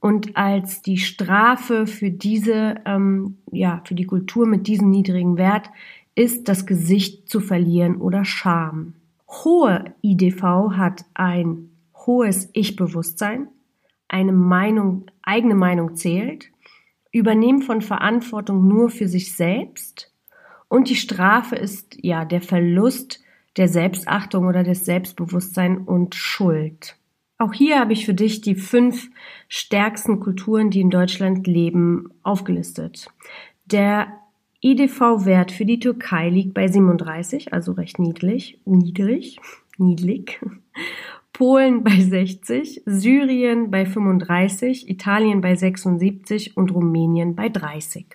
und 0.00 0.36
als 0.36 0.82
die 0.82 0.96
Strafe 0.96 1.86
für 1.86 2.10
diese, 2.10 2.74
ähm, 2.84 3.38
ja, 3.52 3.82
für 3.84 3.94
die 3.94 4.06
Kultur 4.06 4.46
mit 4.46 4.66
diesem 4.66 4.90
niedrigen 4.90 5.36
Wert 5.36 5.70
ist 6.16 6.48
das 6.48 6.66
Gesicht 6.66 7.28
zu 7.28 7.38
verlieren 7.38 7.96
oder 7.96 8.24
Scham. 8.24 8.94
Hohe 9.32 9.94
IDV 10.02 10.42
hat 10.76 11.04
ein 11.14 11.70
hohes 11.94 12.50
Ich-Bewusstsein, 12.52 13.48
eine 14.08 14.32
Meinung, 14.32 15.06
eigene 15.22 15.54
Meinung 15.54 15.96
zählt, 15.96 16.50
Übernehmen 17.10 17.62
von 17.62 17.80
Verantwortung 17.80 18.68
nur 18.68 18.90
für 18.90 19.08
sich 19.08 19.34
selbst 19.34 20.12
und 20.72 20.88
die 20.88 20.96
Strafe 20.96 21.54
ist 21.54 21.98
ja 22.00 22.24
der 22.24 22.40
Verlust 22.40 23.22
der 23.58 23.68
Selbstachtung 23.68 24.46
oder 24.46 24.62
des 24.62 24.86
Selbstbewusstseins 24.86 25.86
und 25.86 26.14
Schuld. 26.14 26.96
Auch 27.36 27.52
hier 27.52 27.78
habe 27.78 27.92
ich 27.92 28.06
für 28.06 28.14
dich 28.14 28.40
die 28.40 28.54
fünf 28.54 29.10
stärksten 29.48 30.18
Kulturen, 30.18 30.70
die 30.70 30.80
in 30.80 30.88
Deutschland 30.88 31.46
leben, 31.46 32.14
aufgelistet. 32.22 33.08
Der 33.66 34.21
IDV-Wert 34.62 35.50
für 35.50 35.64
die 35.64 35.80
Türkei 35.80 36.28
liegt 36.28 36.54
bei 36.54 36.68
37, 36.68 37.52
also 37.52 37.72
recht 37.72 37.98
niedrig, 37.98 38.60
niedrig, 38.64 39.40
niedrig. 39.76 40.40
Polen 41.32 41.82
bei 41.82 41.98
60, 41.98 42.82
Syrien 42.86 43.70
bei 43.70 43.86
35, 43.86 44.88
Italien 44.88 45.40
bei 45.40 45.56
76 45.56 46.56
und 46.56 46.72
Rumänien 46.72 47.34
bei 47.34 47.48
30. 47.48 48.06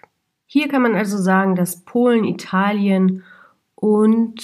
Hier 0.46 0.70
kann 0.70 0.84
man 0.84 0.96
also 0.96 1.18
sagen, 1.18 1.56
dass 1.56 1.84
Polen, 1.84 2.24
Italien 2.24 3.24
und 3.76 4.42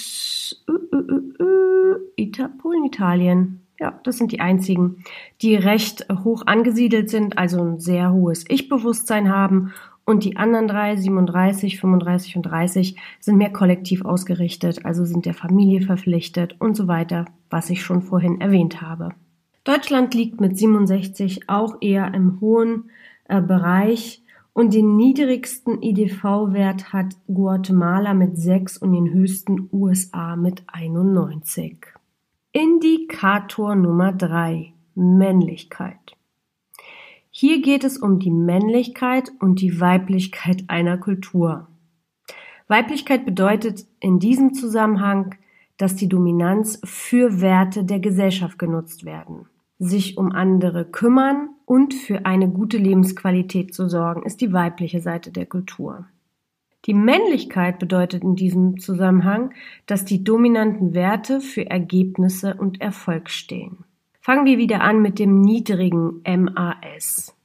äh, 0.68 0.96
äh, 0.96 1.42
äh, 1.42 2.22
Ita 2.22 2.48
Polen, 2.48 2.84
Italien, 2.84 3.60
ja, 3.80 3.98
das 4.04 4.18
sind 4.18 4.32
die 4.32 4.40
einzigen, 4.40 5.04
die 5.40 5.56
recht 5.56 6.06
hoch 6.24 6.42
angesiedelt 6.46 7.08
sind, 7.08 7.38
also 7.38 7.62
ein 7.62 7.80
sehr 7.80 8.12
hohes 8.12 8.44
Ich-Bewusstsein 8.48 9.32
haben 9.32 9.72
und 10.04 10.24
die 10.24 10.36
anderen 10.36 10.68
drei, 10.68 10.96
37, 10.96 11.80
35 11.80 12.36
und 12.36 12.42
30, 12.42 12.96
sind 13.20 13.36
mehr 13.36 13.52
kollektiv 13.52 14.04
ausgerichtet, 14.04 14.84
also 14.84 15.04
sind 15.04 15.26
der 15.26 15.34
Familie 15.34 15.80
verpflichtet 15.80 16.56
und 16.60 16.76
so 16.76 16.88
weiter, 16.88 17.24
was 17.50 17.70
ich 17.70 17.82
schon 17.82 18.02
vorhin 18.02 18.40
erwähnt 18.40 18.82
habe. 18.82 19.10
Deutschland 19.64 20.12
liegt 20.14 20.40
mit 20.40 20.58
67 20.58 21.48
auch 21.48 21.76
eher 21.80 22.12
im 22.12 22.40
hohen 22.40 22.90
äh, 23.28 23.40
Bereich 23.40 24.22
und 24.52 24.72
den 24.72 24.96
niedrigsten 24.96 25.82
IDV-Wert 25.82 26.92
hat 26.92 27.16
Guatemala 27.26 28.14
mit 28.14 28.38
6 28.38 28.78
und 28.78 28.92
den 28.92 29.12
höchsten 29.12 29.68
USA 29.72 30.36
mit 30.36 30.62
91. 30.68 31.86
Indikator 32.52 33.74
Nummer 33.74 34.12
3 34.12 34.72
Männlichkeit. 34.94 36.13
Hier 37.36 37.60
geht 37.62 37.82
es 37.82 37.98
um 37.98 38.20
die 38.20 38.30
Männlichkeit 38.30 39.32
und 39.40 39.60
die 39.60 39.80
Weiblichkeit 39.80 40.62
einer 40.68 40.98
Kultur. 40.98 41.66
Weiblichkeit 42.68 43.24
bedeutet 43.24 43.86
in 43.98 44.20
diesem 44.20 44.54
Zusammenhang, 44.54 45.34
dass 45.76 45.96
die 45.96 46.08
Dominanz 46.08 46.80
für 46.84 47.40
Werte 47.40 47.82
der 47.82 47.98
Gesellschaft 47.98 48.56
genutzt 48.56 49.04
werden. 49.04 49.46
Sich 49.80 50.16
um 50.16 50.30
andere 50.30 50.84
kümmern 50.84 51.48
und 51.64 51.92
für 51.92 52.24
eine 52.24 52.48
gute 52.48 52.78
Lebensqualität 52.78 53.74
zu 53.74 53.88
sorgen, 53.88 54.22
ist 54.22 54.40
die 54.40 54.52
weibliche 54.52 55.00
Seite 55.00 55.32
der 55.32 55.46
Kultur. 55.46 56.06
Die 56.84 56.94
Männlichkeit 56.94 57.80
bedeutet 57.80 58.22
in 58.22 58.36
diesem 58.36 58.78
Zusammenhang, 58.78 59.52
dass 59.86 60.04
die 60.04 60.22
dominanten 60.22 60.94
Werte 60.94 61.40
für 61.40 61.68
Ergebnisse 61.68 62.54
und 62.54 62.80
Erfolg 62.80 63.28
stehen. 63.28 63.78
Fangen 64.24 64.46
wir 64.46 64.56
wieder 64.56 64.80
an 64.80 65.02
mit 65.02 65.18
dem 65.18 65.42
niedrigen 65.42 66.22
MAS. 66.26 67.36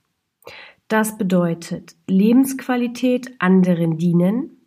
Das 0.88 1.18
bedeutet 1.18 1.98
Lebensqualität 2.08 3.36
anderen 3.40 3.98
dienen, 3.98 4.62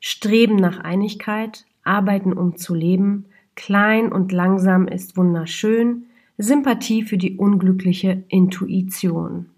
Streben 0.00 0.56
nach 0.56 0.78
Einigkeit, 0.78 1.66
Arbeiten 1.84 2.32
um 2.32 2.56
zu 2.56 2.74
leben, 2.74 3.26
klein 3.56 4.10
und 4.10 4.32
langsam 4.32 4.88
ist 4.88 5.18
wunderschön, 5.18 6.06
Sympathie 6.38 7.02
für 7.02 7.18
die 7.18 7.36
unglückliche 7.36 8.24
Intuition. 8.28 9.50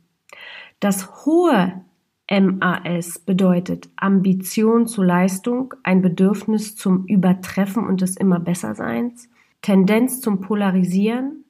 Das 0.80 1.24
hohe 1.24 1.84
MAS 2.28 3.20
bedeutet 3.20 3.90
Ambition 3.94 4.88
zu 4.88 5.04
Leistung, 5.04 5.72
ein 5.84 6.02
Bedürfnis 6.02 6.74
zum 6.74 7.06
Übertreffen 7.06 7.86
und 7.86 8.00
des 8.00 8.16
immer 8.16 8.40
Besserseins, 8.40 9.28
Tendenz 9.60 10.20
zum 10.20 10.40
Polarisieren, 10.40 11.41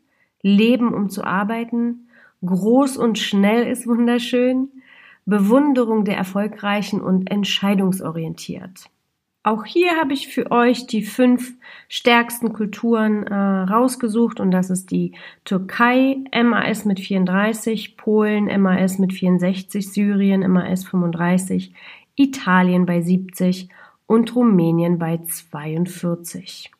Leben 0.43 0.93
um 0.93 1.09
zu 1.09 1.25
arbeiten, 1.25 2.09
groß 2.45 2.97
und 2.97 3.19
schnell 3.19 3.67
ist 3.67 3.87
wunderschön, 3.87 4.69
Bewunderung 5.25 6.05
der 6.05 6.17
Erfolgreichen 6.17 7.01
und 7.01 7.31
entscheidungsorientiert. 7.31 8.91
Auch 9.45 9.65
hier 9.65 9.97
habe 9.97 10.13
ich 10.13 10.29
für 10.29 10.53
euch 10.53 10.87
die 10.87 11.03
fünf 11.03 11.55
stärksten 11.89 12.53
Kulturen 12.53 13.27
äh, 13.27 13.35
rausgesucht 13.35 14.39
und 14.39 14.53
das 14.53 14.71
ist 14.71 14.93
die 14.93 15.13
Türkei 15.45 16.19
MAS 16.33 16.85
mit 16.85 17.01
34, 17.01 17.97
Polen 17.97 18.45
MAS 18.63 19.01
mit 19.01 19.13
64, 19.13 19.93
Syrien 19.93 20.49
MAS 20.49 20.85
35, 20.85 21.75
Italien 22.15 22.87
bei 22.87 23.01
70 23.01 23.69
und 24.07 24.35
Rumänien 24.37 24.99
bei 24.99 25.19
42. 25.19 26.71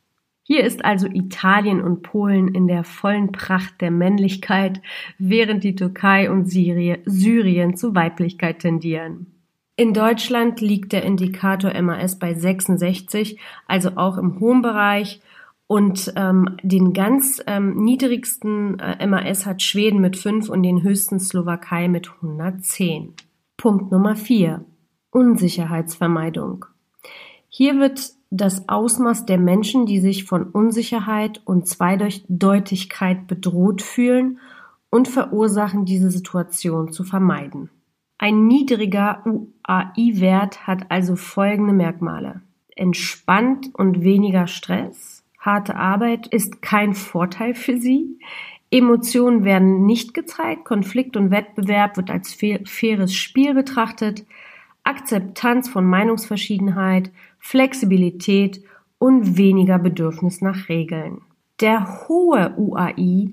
Hier 0.52 0.64
ist 0.64 0.85
also 0.85 1.06
Italien 1.06 1.80
und 1.80 2.02
Polen 2.02 2.49
in 2.49 2.66
der 2.66 2.85
vollen 2.85 3.32
Pracht 3.32 3.80
der 3.80 3.90
Männlichkeit, 3.90 4.82
während 5.16 5.64
die 5.64 5.75
Türkei 5.75 6.30
und 6.30 6.44
Syrien 6.44 7.75
zu 7.75 7.94
Weiblichkeit 7.94 8.59
tendieren. 8.59 9.28
In 9.76 9.94
Deutschland 9.94 10.61
liegt 10.61 10.92
der 10.92 11.04
Indikator 11.04 11.73
MAS 11.80 12.18
bei 12.18 12.35
66, 12.35 13.38
also 13.66 13.92
auch 13.97 14.18
im 14.18 14.40
hohen 14.40 14.61
Bereich. 14.61 15.23
Und 15.68 16.12
ähm, 16.16 16.59
den 16.62 16.92
ganz 16.92 17.42
ähm, 17.47 17.82
niedrigsten 17.82 18.78
äh, 18.78 19.06
MAS 19.06 19.47
hat 19.47 19.62
Schweden 19.62 20.02
mit 20.02 20.18
5 20.18 20.50
und 20.50 20.62
den 20.62 20.82
höchsten 20.82 21.18
Slowakei 21.18 21.88
mit 21.88 22.11
110. 22.16 23.14
Punkt 23.56 23.90
Nummer 23.90 24.16
4. 24.16 24.62
Unsicherheitsvermeidung. 25.12 26.66
Hier 27.49 27.78
wird 27.80 28.12
das 28.34 28.66
Ausmaß 28.66 29.26
der 29.26 29.36
Menschen, 29.36 29.84
die 29.84 30.00
sich 30.00 30.24
von 30.24 30.44
Unsicherheit 30.44 31.42
und 31.44 31.68
Zweideutigkeit 31.68 33.26
bedroht 33.26 33.82
fühlen 33.82 34.38
und 34.88 35.06
verursachen, 35.06 35.84
diese 35.84 36.10
Situation 36.10 36.92
zu 36.92 37.04
vermeiden. 37.04 37.68
Ein 38.16 38.46
niedriger 38.46 39.22
UAI-Wert 39.26 40.66
hat 40.66 40.90
also 40.90 41.14
folgende 41.14 41.74
Merkmale. 41.74 42.40
Entspannt 42.74 43.70
und 43.74 44.02
weniger 44.02 44.46
Stress. 44.46 45.24
Harte 45.38 45.76
Arbeit 45.76 46.26
ist 46.28 46.62
kein 46.62 46.94
Vorteil 46.94 47.54
für 47.54 47.76
Sie. 47.76 48.18
Emotionen 48.70 49.44
werden 49.44 49.84
nicht 49.84 50.14
gezeigt. 50.14 50.64
Konflikt 50.64 51.18
und 51.18 51.30
Wettbewerb 51.30 51.98
wird 51.98 52.10
als 52.10 52.32
faires 52.32 53.14
Spiel 53.14 53.52
betrachtet. 53.52 54.24
Akzeptanz 54.84 55.68
von 55.68 55.84
Meinungsverschiedenheit, 55.84 57.12
Flexibilität 57.44 58.62
und 58.99 59.37
weniger 59.37 59.78
Bedürfnis 59.78 60.40
nach 60.40 60.68
Regeln. 60.68 61.22
Der 61.61 62.08
hohe 62.08 62.54
UAI 62.56 63.32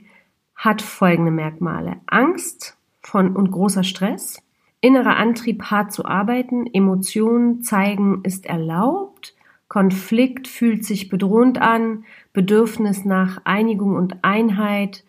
hat 0.56 0.82
folgende 0.82 1.32
Merkmale. 1.32 1.98
Angst 2.08 2.76
von 3.02 3.36
und 3.36 3.52
großer 3.52 3.84
Stress, 3.84 4.42
innerer 4.82 5.16
Antrieb 5.16 5.66
hart 5.66 5.94
zu 5.94 6.06
arbeiten, 6.06 6.66
Emotionen 6.74 7.62
zeigen 7.62 8.22
ist 8.24 8.48
erlaubt, 8.48 9.36
Konflikt 9.68 10.48
fühlt 10.48 10.84
sich 10.84 11.10
bedrohend 11.10 11.62
an, 11.62 12.04
Bedürfnis 12.34 13.06
nach 13.06 13.42
Einigung 13.46 13.96
und 13.96 14.24
Einheit 14.24 15.06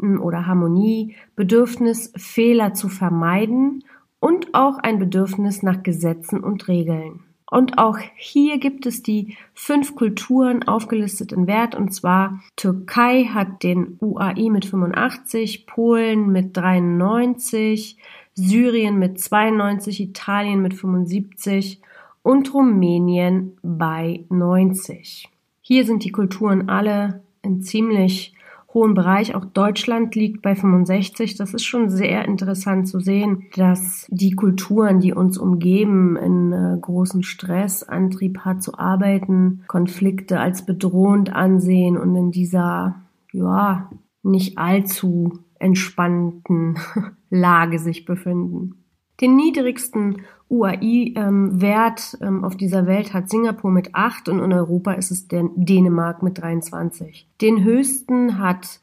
hm, 0.00 0.20
oder 0.20 0.46
Harmonie, 0.46 1.14
Bedürfnis 1.36 2.12
Fehler 2.16 2.74
zu 2.74 2.88
vermeiden 2.88 3.84
und 4.18 4.54
auch 4.54 4.78
ein 4.78 4.98
Bedürfnis 4.98 5.62
nach 5.62 5.84
Gesetzen 5.84 6.40
und 6.40 6.66
Regeln. 6.66 7.20
Und 7.50 7.78
auch 7.78 7.98
hier 8.14 8.58
gibt 8.58 8.86
es 8.86 9.02
die 9.02 9.36
fünf 9.54 9.96
Kulturen 9.96 10.62
aufgelistet 10.62 11.32
in 11.32 11.48
Wert. 11.48 11.74
Und 11.74 11.92
zwar 11.92 12.40
Türkei 12.56 13.24
hat 13.24 13.64
den 13.64 13.98
UAI 14.00 14.48
mit 14.50 14.64
85, 14.64 15.66
Polen 15.66 16.30
mit 16.30 16.56
93, 16.56 17.96
Syrien 18.34 18.98
mit 18.98 19.20
92, 19.20 20.00
Italien 20.00 20.62
mit 20.62 20.74
75 20.74 21.80
und 22.22 22.54
Rumänien 22.54 23.58
bei 23.62 24.24
90. 24.28 25.28
Hier 25.60 25.84
sind 25.84 26.04
die 26.04 26.12
Kulturen 26.12 26.68
alle 26.68 27.22
in 27.42 27.62
ziemlich 27.62 28.34
hohen 28.72 28.94
Bereich. 28.94 29.34
Auch 29.34 29.44
Deutschland 29.44 30.14
liegt 30.14 30.42
bei 30.42 30.54
65. 30.54 31.36
Das 31.36 31.54
ist 31.54 31.64
schon 31.64 31.90
sehr 31.90 32.24
interessant 32.24 32.88
zu 32.88 33.00
sehen, 33.00 33.44
dass 33.56 34.06
die 34.10 34.32
Kulturen, 34.32 35.00
die 35.00 35.12
uns 35.12 35.38
umgeben, 35.38 36.16
in 36.16 36.52
äh, 36.52 36.78
großen 36.80 37.22
Stress, 37.22 37.82
Antrieb 37.82 38.40
hat 38.40 38.62
zu 38.62 38.78
arbeiten, 38.78 39.64
Konflikte 39.66 40.40
als 40.40 40.64
bedrohend 40.64 41.32
ansehen 41.32 41.96
und 41.96 42.14
in 42.16 42.30
dieser, 42.30 43.02
ja, 43.32 43.90
nicht 44.22 44.58
allzu 44.58 45.40
entspannten 45.58 46.78
Lage 47.30 47.78
sich 47.78 48.04
befinden. 48.04 48.79
Den 49.20 49.36
niedrigsten 49.36 50.22
UAI-Wert 50.48 52.18
ähm, 52.20 52.44
auf 52.44 52.56
dieser 52.56 52.86
Welt 52.86 53.14
hat 53.14 53.30
Singapur 53.30 53.70
mit 53.70 53.94
8 53.94 54.28
und 54.28 54.40
in 54.40 54.52
Europa 54.52 54.92
ist 54.92 55.10
es 55.10 55.28
Dänemark 55.28 56.22
mit 56.22 56.40
23. 56.40 57.26
Den 57.40 57.62
höchsten 57.62 58.38
hat 58.38 58.80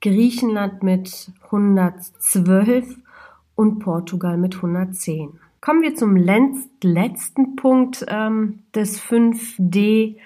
Griechenland 0.00 0.82
mit 0.82 1.32
112 1.46 2.96
und 3.56 3.80
Portugal 3.80 4.36
mit 4.36 4.54
110. 4.54 5.40
Kommen 5.60 5.82
wir 5.82 5.96
zum 5.96 6.14
letzten 6.14 7.56
Punkt 7.56 8.06
ähm, 8.08 8.60
des 8.74 9.00
5D 9.00 10.16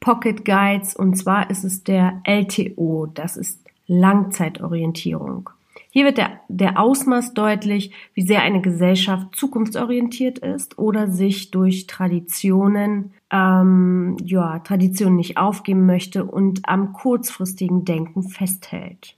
Pocket 0.00 0.44
Guides 0.44 0.94
und 0.94 1.16
zwar 1.16 1.48
ist 1.48 1.64
es 1.64 1.82
der 1.84 2.20
LTO, 2.24 3.06
das 3.14 3.38
ist 3.38 3.60
Langzeitorientierung. 3.86 5.48
Hier 5.96 6.06
wird 6.06 6.18
der, 6.18 6.40
der 6.48 6.80
Ausmaß 6.80 7.34
deutlich, 7.34 7.92
wie 8.14 8.22
sehr 8.22 8.42
eine 8.42 8.60
Gesellschaft 8.60 9.36
zukunftsorientiert 9.36 10.40
ist 10.40 10.76
oder 10.76 11.06
sich 11.06 11.52
durch 11.52 11.86
Traditionen, 11.86 13.12
ähm, 13.30 14.16
ja, 14.24 14.58
Traditionen 14.58 15.14
nicht 15.14 15.36
aufgeben 15.36 15.86
möchte 15.86 16.24
und 16.24 16.68
am 16.68 16.94
kurzfristigen 16.94 17.84
Denken 17.84 18.24
festhält. 18.24 19.14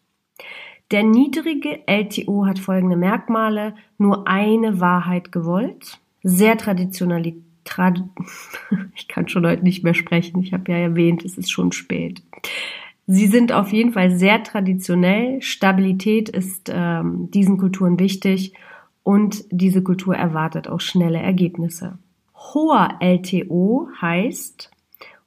Der 0.91 1.03
niedrige 1.03 1.81
LTO 1.87 2.45
hat 2.45 2.59
folgende 2.59 2.97
Merkmale. 2.97 3.75
Nur 3.97 4.29
eine 4.29 4.79
Wahrheit 4.79 5.33
gewollt, 5.33 5.99
sehr 6.23 6.59
traditionell, 6.59 7.37
trad 7.65 8.05
ich 8.95 9.09
kann 9.09 9.29
schon 9.29 9.47
heute 9.47 9.63
nicht 9.63 9.83
mehr 9.83 9.95
sprechen, 9.95 10.43
ich 10.43 10.53
habe 10.53 10.71
ja 10.71 10.77
erwähnt, 10.77 11.25
es 11.25 11.39
ist 11.39 11.51
schon 11.51 11.73
spät. 11.73 12.21
Sie 13.07 13.29
sind 13.29 13.53
auf 13.53 13.73
jeden 13.73 13.93
Fall 13.93 14.11
sehr 14.11 14.43
traditionell. 14.43 15.41
Stabilität 15.41 16.29
ist 16.29 16.71
ähm, 16.73 17.31
diesen 17.31 17.57
Kulturen 17.57 17.99
wichtig 18.01 18.53
und 19.05 19.45
diese 19.51 19.83
Kultur 19.83 20.17
erwartet 20.17 20.69
auch 20.69 20.81
schnelle 20.81 21.19
Ergebnisse. 21.19 21.99
Hoher 22.35 22.97
LTO 23.01 23.89
heißt, 24.01 24.71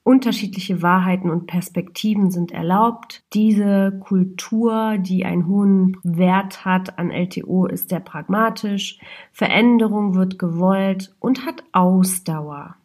unterschiedliche 0.03 0.81
Wahrheiten 0.81 1.29
und 1.29 1.47
Perspektiven 1.47 2.31
sind 2.31 2.51
erlaubt. 2.51 3.23
Diese 3.33 3.97
Kultur, 4.01 4.97
die 4.97 5.23
einen 5.23 5.47
hohen 5.47 5.97
Wert 6.03 6.65
hat 6.65 6.99
an 6.99 7.11
LTO, 7.11 7.67
ist 7.67 7.89
sehr 7.89 8.01
pragmatisch. 8.01 8.99
Veränderung 9.31 10.15
wird 10.15 10.37
gewollt 10.37 11.15
und 11.19 11.45
hat 11.45 11.63
Ausdauer. 11.71 12.75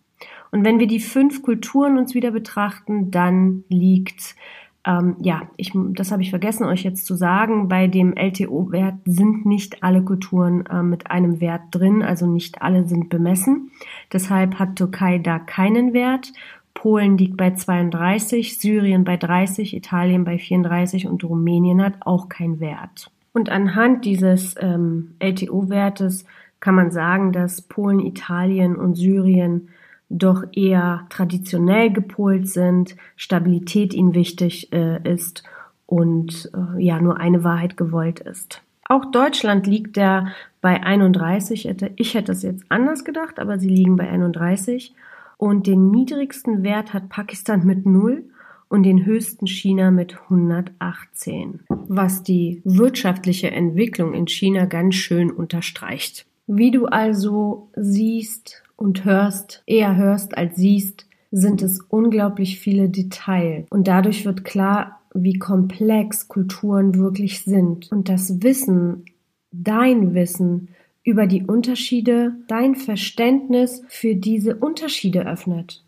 Und 0.53 0.65
wenn 0.65 0.79
wir 0.79 0.87
die 0.87 1.01
fünf 1.01 1.43
Kulturen 1.43 1.99
uns 1.99 2.15
wieder 2.15 2.31
betrachten, 2.31 3.11
dann 3.11 3.65
liegt 3.69 4.37
ähm, 4.87 5.17
ja, 5.21 5.43
ich, 5.57 5.73
das 5.75 6.13
habe 6.13 6.23
ich 6.23 6.31
vergessen, 6.31 6.65
euch 6.65 6.83
jetzt 6.83 7.07
zu 7.07 7.15
sagen. 7.15 7.69
Bei 7.69 7.87
dem 7.87 8.15
LTO-Wert 8.15 8.97
sind 9.05 9.47
nicht 9.47 9.83
alle 9.83 10.03
Kulturen 10.03 10.67
äh, 10.67 10.83
mit 10.83 11.11
einem 11.11 11.41
Wert 11.41 11.63
drin, 11.71 12.03
also 12.03 12.27
nicht 12.27 12.61
alle 12.63 12.87
sind 12.87 13.09
bemessen. 13.09 13.71
Deshalb 14.13 14.59
hat 14.59 14.77
Türkei 14.77 15.19
da 15.19 15.39
keinen 15.39 15.95
Wert. 15.95 16.33
Polen 16.75 17.17
liegt 17.17 17.37
bei 17.37 17.55
32, 17.55 18.59
Syrien 18.59 19.05
bei 19.05 19.17
30, 19.17 19.75
Italien 19.75 20.25
bei 20.25 20.39
34 20.39 21.07
und 21.07 21.25
Rumänien 21.25 21.83
hat 21.83 21.95
auch 22.01 22.29
keinen 22.29 22.61
Wert. 22.61 23.11
Und 23.33 23.49
anhand 23.49 24.05
dieses 24.05 24.55
ähm, 24.61 25.15
LTO-Wertes 25.19 26.25
kann 26.61 26.75
man 26.75 26.91
sagen, 26.91 27.33
dass 27.33 27.63
Polen, 27.63 28.01
Italien 28.01 28.77
und 28.77 28.97
Syrien 28.97 29.69
doch 30.15 30.45
eher 30.53 31.07
traditionell 31.11 31.93
gepolt 31.93 32.49
sind, 32.49 32.97
Stabilität 33.17 33.93
ihnen 33.95 34.15
wichtig 34.15 34.73
äh, 34.73 35.01
ist 35.03 35.43
und 35.87 36.51
äh, 36.55 36.83
ja 36.83 37.01
nur 37.01 37.19
eine 37.19 37.43
Wahrheit 37.45 37.77
gewollt 37.77 38.21
ist. 38.21 38.63
Auch 38.89 39.07
Deutschland 39.07 39.67
liegt 39.67 39.97
da 39.97 40.29
bei 40.61 40.83
31. 40.83 41.69
Ich 41.97 42.15
hätte 42.15 42.33
es 42.33 42.43
jetzt 42.43 42.65
anders 42.69 43.05
gedacht, 43.05 43.39
aber 43.39 43.59
sie 43.59 43.69
liegen 43.69 43.97
bei 43.97 44.09
31. 44.09 44.95
Und 45.37 45.67
den 45.67 45.91
niedrigsten 45.91 46.63
Wert 46.63 46.93
hat 46.93 47.09
Pakistan 47.09 47.67
mit 47.67 47.87
0 47.87 48.25
und 48.69 48.83
den 48.85 49.05
höchsten 49.05 49.47
China 49.47 49.91
mit 49.91 50.17
118, 50.25 51.61
was 51.69 52.23
die 52.23 52.61
wirtschaftliche 52.65 53.51
Entwicklung 53.51 54.15
in 54.15 54.27
China 54.27 54.67
ganz 54.67 54.95
schön 54.95 55.31
unterstreicht. 55.31 56.27
Wie 56.47 56.71
du 56.71 56.87
also 56.87 57.69
siehst, 57.75 58.64
und 58.85 59.07
hörst, 59.07 59.63
eher 59.67 59.97
hörst 59.97 60.37
als 60.37 60.57
siehst, 60.57 61.07
sind 61.31 61.63
es 61.63 61.81
unglaublich 61.89 62.61
viele 62.61 62.91
Details. 62.91 63.67
Und 63.71 63.89
dadurch 63.89 64.27
wird 64.27 64.45
klar, 64.45 65.01
wie 65.15 65.39
komplex 65.39 66.29
Kulturen 66.29 66.95
wirklich 66.95 67.45
sind. 67.45 67.91
Und 67.91 68.11
das 68.11 68.43
Wissen, 68.43 69.07
dein 69.51 70.13
Wissen 70.15 70.69
über 71.03 71.27
die 71.27 71.45
Unterschiede, 71.45 72.37
dein 72.47 72.75
Verständnis 72.75 73.83
für 73.89 74.15
diese 74.15 74.57
Unterschiede 74.57 75.27
öffnet. 75.27 75.83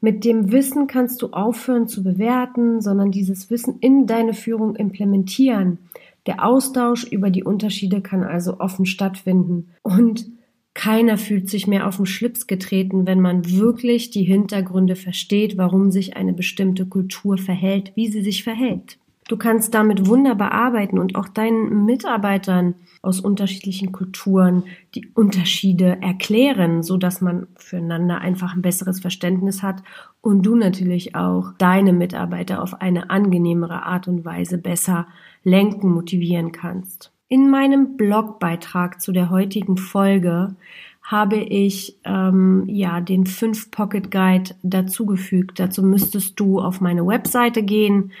Mit 0.00 0.24
dem 0.24 0.50
Wissen 0.50 0.88
kannst 0.88 1.22
du 1.22 1.28
aufhören 1.28 1.86
zu 1.86 2.02
bewerten, 2.02 2.80
sondern 2.80 3.12
dieses 3.12 3.48
Wissen 3.48 3.78
in 3.80 4.06
deine 4.06 4.34
Führung 4.34 4.74
implementieren. 4.74 5.78
Der 6.26 6.44
Austausch 6.44 7.04
über 7.04 7.30
die 7.30 7.44
Unterschiede 7.44 8.00
kann 8.00 8.24
also 8.24 8.58
offen 8.58 8.86
stattfinden. 8.86 9.70
Und 9.82 10.26
keiner 10.74 11.18
fühlt 11.18 11.48
sich 11.48 11.68
mehr 11.68 11.86
auf 11.86 11.96
den 11.96 12.06
Schlips 12.06 12.48
getreten, 12.48 13.06
wenn 13.06 13.20
man 13.20 13.50
wirklich 13.50 14.10
die 14.10 14.24
Hintergründe 14.24 14.96
versteht, 14.96 15.56
warum 15.56 15.92
sich 15.92 16.16
eine 16.16 16.32
bestimmte 16.32 16.84
Kultur 16.86 17.38
verhält, 17.38 17.92
wie 17.94 18.08
sie 18.08 18.22
sich 18.22 18.42
verhält. 18.42 18.98
Du 19.28 19.38
kannst 19.38 19.72
damit 19.72 20.06
wunderbar 20.06 20.52
arbeiten 20.52 20.98
und 20.98 21.16
auch 21.16 21.28
deinen 21.28 21.86
Mitarbeitern 21.86 22.74
aus 23.00 23.20
unterschiedlichen 23.20 23.90
Kulturen 23.90 24.64
die 24.94 25.08
Unterschiede 25.14 25.96
erklären, 26.02 26.82
so 26.82 26.98
dass 26.98 27.22
man 27.22 27.46
füreinander 27.56 28.18
einfach 28.18 28.54
ein 28.54 28.60
besseres 28.60 29.00
Verständnis 29.00 29.62
hat 29.62 29.82
und 30.20 30.42
du 30.42 30.56
natürlich 30.56 31.14
auch 31.14 31.52
deine 31.56 31.94
Mitarbeiter 31.94 32.62
auf 32.62 32.82
eine 32.82 33.08
angenehmere 33.08 33.84
Art 33.84 34.08
und 34.08 34.26
Weise 34.26 34.58
besser 34.58 35.06
lenken, 35.42 35.90
motivieren 35.90 36.52
kannst. 36.52 37.13
In 37.28 37.50
meinem 37.50 37.96
Blogbeitrag 37.96 39.00
zu 39.00 39.12
der 39.12 39.30
heutigen 39.30 39.76
Folge 39.78 40.54
habe 41.02 41.36
ich 41.36 41.98
ähm, 42.04 42.64
ja 42.66 43.00
den 43.00 43.26
5 43.26 43.70
Pocket 43.70 44.10
Guide 44.10 44.54
dazugefügt. 44.62 45.58
Dazu 45.58 45.82
müsstest 45.82 46.38
du 46.40 46.60
auf 46.60 46.80
meine 46.80 47.06
Webseite 47.06 47.62
gehen, 47.62 48.12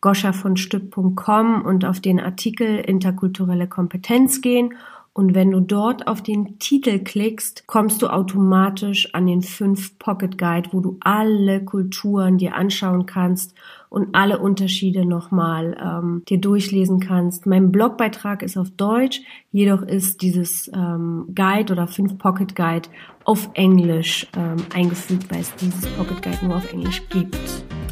goschavonstück.com 0.00 1.62
und 1.62 1.84
auf 1.84 2.00
den 2.00 2.20
Artikel 2.20 2.78
interkulturelle 2.78 3.66
Kompetenz 3.66 4.40
gehen 4.40 4.74
Und 5.12 5.34
wenn 5.34 5.50
du 5.50 5.60
dort 5.60 6.06
auf 6.06 6.22
den 6.22 6.58
Titel 6.58 7.00
klickst, 7.00 7.66
kommst 7.66 8.02
du 8.02 8.08
automatisch 8.08 9.14
an 9.14 9.26
den 9.26 9.42
5 9.42 9.98
Pocket 9.98 10.38
Guide, 10.38 10.68
wo 10.72 10.80
du 10.80 10.96
alle 11.00 11.64
Kulturen 11.64 12.38
dir 12.38 12.54
anschauen 12.54 13.04
kannst 13.06 13.54
und 13.88 14.14
alle 14.14 14.38
Unterschiede 14.38 15.04
nochmal 15.04 15.76
ähm, 15.82 16.22
dir 16.28 16.38
durchlesen 16.38 17.00
kannst. 17.00 17.46
Mein 17.46 17.72
Blogbeitrag 17.72 18.42
ist 18.42 18.56
auf 18.56 18.70
Deutsch, 18.70 19.22
jedoch 19.50 19.82
ist 19.82 20.22
dieses 20.22 20.70
ähm, 20.74 21.26
Guide 21.34 21.72
oder 21.72 21.86
5 21.86 22.18
Pocket 22.18 22.54
Guide 22.54 22.88
auf 23.24 23.50
Englisch 23.54 24.26
ähm, 24.36 24.56
eingefügt, 24.72 25.30
weil 25.30 25.40
es 25.40 25.54
dieses 25.56 25.86
Pocket 25.96 26.22
Guide 26.22 26.46
nur 26.46 26.56
auf 26.56 26.72
Englisch 26.72 27.02
gibt. 27.08 27.36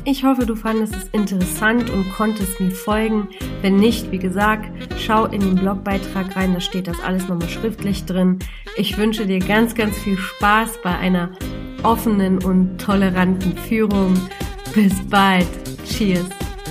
Ich 0.09 0.23
hoffe, 0.23 0.47
du 0.47 0.55
fandest 0.55 0.95
es 0.95 1.09
interessant 1.09 1.91
und 1.91 2.09
konntest 2.13 2.61
mir 2.61 2.71
folgen. 2.71 3.27
Wenn 3.61 3.75
nicht, 3.75 4.13
wie 4.13 4.21
gesagt, 4.21 4.71
schau 4.97 5.25
in 5.25 5.41
den 5.41 5.57
Blogbeitrag 5.57 6.37
rein, 6.37 6.55
da 6.55 6.61
steht 6.61 6.87
das 6.87 7.01
alles 7.01 7.27
nochmal 7.27 7.49
schriftlich 7.49 8.05
drin. 8.05 8.39
Ich 8.77 8.97
wünsche 8.97 9.27
dir 9.27 9.41
ganz, 9.41 9.75
ganz 9.75 9.99
viel 9.99 10.17
Spaß 10.17 10.79
bei 10.85 10.97
einer 10.97 11.33
offenen 11.83 12.39
und 12.45 12.79
toleranten 12.79 13.57
Führung. 13.57 14.15
Bis 14.73 14.95
bald. 15.11 15.49
Cheers, 15.85 16.29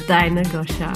deine 0.07 0.43
Goscha. 0.43 0.93